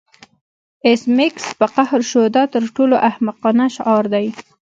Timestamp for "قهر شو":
1.75-2.21